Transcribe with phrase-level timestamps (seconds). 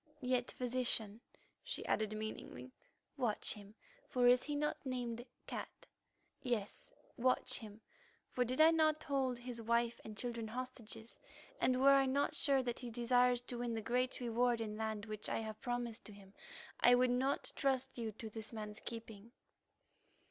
[0.21, 1.21] "Yet, Physician,"
[1.63, 2.71] she added meaningly,
[3.17, 3.75] "watch him,
[4.09, 5.85] for is he not named 'Cat'?
[6.41, 7.81] Yes, watch him,
[8.31, 11.19] for did I not hold his wife and children hostages,
[11.59, 15.05] and were I not sure that he desires to win the great reward in land
[15.05, 16.33] which I have promised to him,
[16.79, 19.31] I would not trust you to this man's keeping."